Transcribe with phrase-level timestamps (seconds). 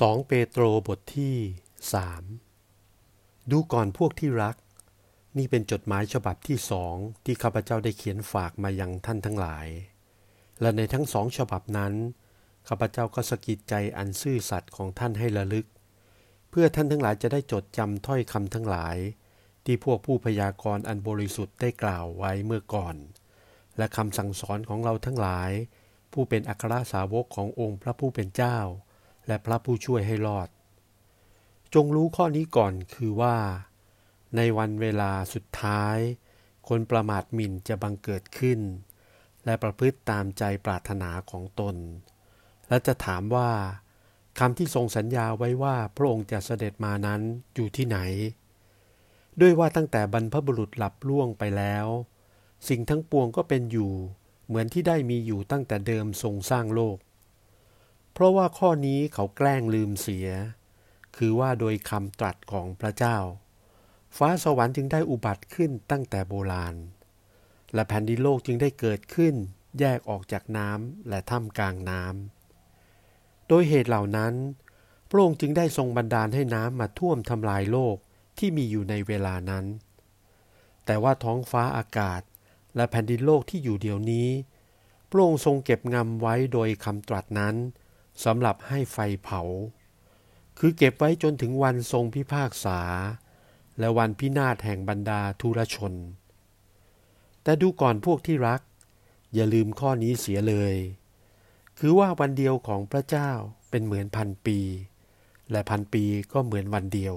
[0.00, 1.36] 2 เปโตรบทที่
[1.92, 2.24] สาม
[3.50, 4.56] ดูก่อนพวกที่รัก
[5.38, 9.66] นี่เป็นจดหมายฉบับที่สองที่ข้าพเจ้าได้เขียนฝากมายังท่านทั้งหลาย
[10.60, 11.94] และในทั้งสองฉบับนั้น
[12.68, 15.66] ข้าพเจ้าก็สกิดใจอันซื่อสัตย์ของท่านให้ระลึก
[16.50, 18.96] เพื่อท่านทั้งหลายจะได้จดจำถ้อยคำทั้งหลาย
[19.64, 22.96] ที่พวกผู้พยากรณ์อันบริสุทธิ์ได้กล่าวไว้เมื่อก่อน
[23.76, 25.50] และคำสั่งสอนของเราทั้งหลาย
[26.12, 28.58] ผู้เป็นอัครสาวกขององค์พระผู้เป็นเจ้า
[29.32, 30.48] และพระผู้ช่วยให้รอด
[31.74, 33.36] จงรู้ข้อนี้ก่อนคือว่า
[34.36, 35.98] ในวันเวลาสุดท้าย
[36.68, 38.60] คนประมาทหมิ่นจะบังเกิดขึ้น
[39.44, 41.76] และประพฤติตามใจปรารถนาของตน
[42.68, 43.50] และจะถามว่า
[44.38, 47.20] คำที่ทรงสัญญาไว้ว่าพระองค์จะเสด็จมานั้น
[47.54, 47.98] อยู่ที่ไหน
[49.40, 51.86] ด้วยว่าตั้งแต่บรรพบุรุษหลับล่วงไปแล้ว
[52.68, 53.92] สิ่งทั้งปวงก็เป็นอยู่
[54.46, 56.96] เหมือนที่ได้มีอยู่ตั้งแต่เดิมทรงสร้างโลก
[58.12, 60.28] เพราะว่าข้อนี้เขาแกล้งลืมเสีย
[61.16, 63.16] คือว่าโดยคำตรัสของพระเจ้า
[64.16, 66.74] ฟ้าสวรรค์จึงได้อุบัติขึ้นตั้งแต่โบราณ
[67.74, 69.34] และแผ่นดินโลกจึงได้เกิดขึ้น
[69.78, 74.34] แยกออกจากน้ำและถ้ำกลางน้ำ โดยเหตุเหล่านั้น
[75.10, 77.96] พระองค์จึงได้ทรงบันดาลให้น้ำมาท่วมทำลายโลก
[78.38, 79.64] ที่มีอยู่ในเวลานั้น
[80.84, 82.22] แต่ว่าท้องฟ้าอากาศ
[82.76, 84.28] และแผ่นดินโลกที่อยู่เดี๋ยวนี้
[85.10, 87.54] พระองค์ทรงเก็บงำไว้โดยคำตรัสนั้น
[88.24, 89.42] สำหรับให้ไฟเผา
[90.58, 92.80] คือเก็บไว้จนถึงวันทรงพิพากษา
[93.78, 95.92] และวันพินาศแห่งบรรดาทุรชน
[97.42, 98.60] แต่ดูก่อนพวกที่รัก
[99.34, 100.74] อย่าลืมข้อนี้เสียเลย
[101.78, 103.30] คือว่าวันเดียวของพระเจ้า
[103.70, 104.58] เป็นเหมือนพันปี
[105.50, 107.14] และพันปีก็เหมือนวันเดียว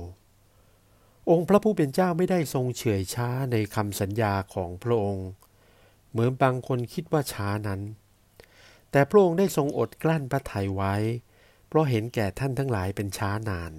[1.30, 5.28] องค์พระผู้เป็นเจ้าไม่ได้ทรงเฉื่อยช้าในคำสัญญาของพระองค์
[6.10, 7.82] เหมือนบางคนคิดว่าช้านั้น
[8.96, 10.96] แต่พระองค์ได้ทรงอดกลั้นพระทัยไว้
[11.68, 13.74] เพราะเห็นแก่ท่านทั้งหลายเป็นช้านาน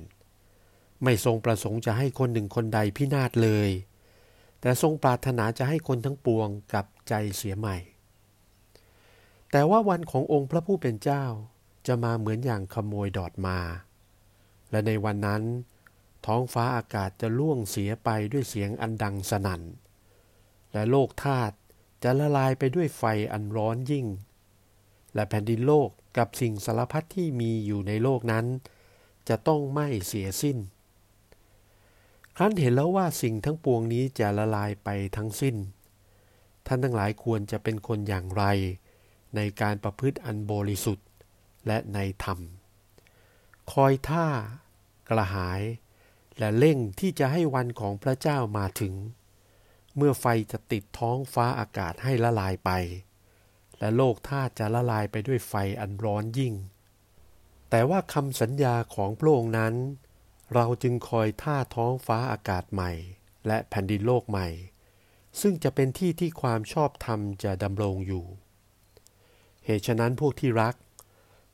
[1.03, 3.70] ไม่ทรงประสงค์จะให้คนหนึ่งคนใดพินาศเลย
[4.61, 7.76] แต่ทรงปรารถนาจะให้คนทั้งปวงกลับใจเสียใหม่
[9.50, 11.25] แต่ว่าวันขององค์พระผู้เป็นเจ้า
[11.87, 13.59] จะมาเหมือนอย่างขโมยดอดมา
[14.71, 15.43] และในวันนั้น
[16.26, 19.62] ท้องฟ้าอากาศจะล่วงเสียไปด้วยเสียงอันดังสนั่น
[20.72, 21.56] และโลกธาตุ
[22.03, 24.06] จะละลายไปด้วยไฟอันร้อนยิ่ง
[25.16, 25.88] และแผ่นดินโลก
[26.19, 28.47] กับสิ่งสารพัดที่มีอยู่ในโลกนั้น
[29.28, 30.59] จะต้องไม่เสียสิ้น
[32.37, 35.56] ครั้นเห็นแล้วว่าสิ่งทั้งปวงนี้จะละลายไปทั้งสิ้น
[36.66, 38.44] ท่านทั้งหลายควรจะเป็นคนอย่างไร
[39.37, 41.06] ในการประพฤติอันบริสุทธิ์
[41.66, 42.38] และในธรรม
[43.72, 44.26] คอยท่า
[45.09, 45.62] กระหาย
[46.38, 48.94] และเร่งที่จะให้วันของพระเจ้ามาถึง
[49.97, 52.71] เมื่อไฟจะติดท้องฟ้าอากาศให้ละลายไป
[53.78, 56.54] และโลกธาตุจะละลายไปด้วยไฟอันร้อนยิ่ง
[57.70, 59.75] แต่ว่าคำสัญญาของพระองค์นั้น
[60.54, 62.92] เราจึงคอยท่าท้องฟ้าอากาศใหม่
[63.47, 64.48] และแผ่นดินโลกใหม่
[65.41, 68.25] ซึ่งจะเป็นที่ที่ความชอบธรรมจะดำรงอยู่
[69.64, 70.75] เหตุฉะนั้นพวกที่รัก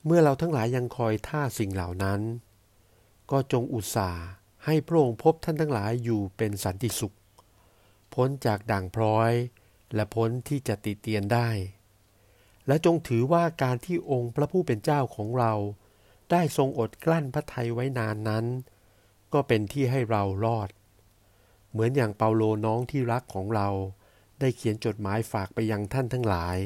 [0.04, 2.20] เมื่อเราทั้งหลายยังคอยท่าสิ่งเหล่านั้น
[3.30, 4.24] ก็จงอุตส่าห์
[4.64, 7.16] ให้พระองค์พบท่านทั้งหลายอยู่เป็นสันติสุข
[8.14, 9.32] พ้นจากด่างพร้อย
[9.94, 11.48] และพ้นที่จะติเตียนได้
[12.66, 15.52] และจงถือว่าการที่องค์พระผู้เป็นเจ้าของเรา
[16.30, 18.46] ได้ทรงอดกลั้นพระทัยไว้นานนั้น
[19.32, 20.68] ก็เป็นที่ให้เรารอด
[21.70, 23.68] เหมือนอย่างเปาโลน้องที่รักของเรา
[24.40, 26.56] ได้เขียนจดหมายฝากไปยังท่านทั้งหลาย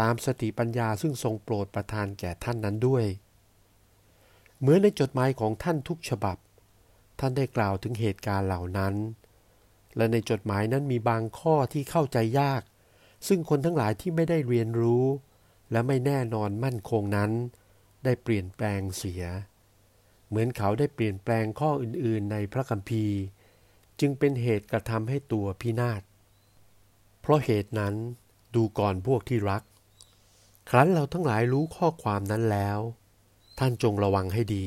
[0.00, 3.04] ตามสติปัญญาซึ่งทรงโปรดประทานแก่ท่านนั้นด้วย
[4.60, 6.36] เหมือนในจดหมายของท่านทุกฉบับ
[7.20, 8.94] ท่านได้กล่าวถึงเหตุการณ์เหล่านั้น
[9.96, 12.62] และในจดหมายนั้นมีบางข้อที่เข้าใจยาก
[13.26, 15.04] ซึ่งคนทั้งหลายที่ไม่ได้เรียนรู้
[15.70, 17.30] และไม่แน่นอนมั่นคงนั้น
[18.04, 19.24] ได้เปลี่ยนแปลงเสีย
[20.28, 23.18] เหมือนเขาได้เปลี่ยนแปลงข้ออื่นๆ ในพระคัมภีร์
[24.00, 26.02] จึงเป็นเหตุกระทำให้ตัวพินาศ
[27.20, 27.94] เพราะเหตุนั้น
[28.54, 29.62] ดูก่อนพวกที่รัก
[30.70, 32.78] ครั้นเราทั้งหลายรู้ข้อความนั้นแล้ว
[33.58, 34.66] ท่านจงระวังให้ดี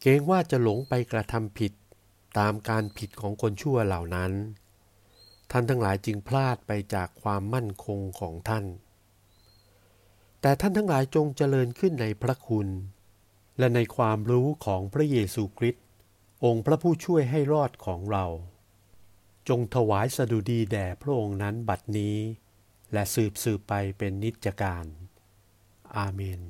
[0.00, 1.72] เกรงว่าจะหลงไปกระทำผิด
[2.38, 4.32] ตามการผิดของคนชั่วเหล่านั้น
[5.50, 8.64] ท่านทั้งหลายจึงพลาดไปจากความมั่นคงของท่าน
[10.40, 12.68] แต่ท่านทั้งหลายจงเจริญขึ้นในพระคุณ
[13.58, 15.84] และในความรู้ของพระเยซูคริสต์
[16.44, 18.26] องค์พระผู้ช่วยให้รอดของเรา
[19.48, 22.16] จงถวายสดุดีแด่พระองค์นั้นบัดนี้
[22.92, 24.86] และสืบสืบไปเป็นนิจการ
[25.96, 26.40] อาเมน